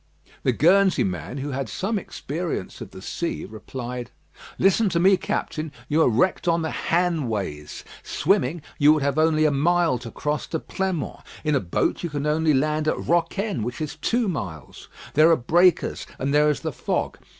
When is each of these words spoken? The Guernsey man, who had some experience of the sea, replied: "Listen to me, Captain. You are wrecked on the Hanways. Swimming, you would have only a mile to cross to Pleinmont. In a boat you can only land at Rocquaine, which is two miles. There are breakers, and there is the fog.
The 0.41 0.51
Guernsey 0.51 1.03
man, 1.03 1.37
who 1.37 1.51
had 1.51 1.69
some 1.69 1.99
experience 1.99 2.81
of 2.81 2.89
the 2.89 3.03
sea, 3.03 3.45
replied: 3.45 4.09
"Listen 4.57 4.89
to 4.89 4.99
me, 4.99 5.15
Captain. 5.15 5.71
You 5.89 6.01
are 6.01 6.09
wrecked 6.09 6.47
on 6.47 6.63
the 6.63 6.71
Hanways. 6.71 7.83
Swimming, 8.01 8.63
you 8.79 8.93
would 8.93 9.03
have 9.03 9.19
only 9.19 9.45
a 9.45 9.51
mile 9.51 9.99
to 9.99 10.09
cross 10.09 10.47
to 10.47 10.59
Pleinmont. 10.59 11.21
In 11.43 11.53
a 11.53 11.59
boat 11.59 12.01
you 12.01 12.09
can 12.09 12.25
only 12.25 12.55
land 12.55 12.87
at 12.87 12.97
Rocquaine, 12.97 13.61
which 13.61 13.79
is 13.79 13.95
two 13.97 14.27
miles. 14.27 14.89
There 15.13 15.29
are 15.29 15.35
breakers, 15.37 16.07
and 16.17 16.33
there 16.33 16.49
is 16.49 16.61
the 16.61 16.73
fog. 16.73 17.19